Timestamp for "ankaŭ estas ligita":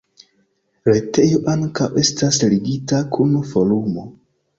1.53-3.03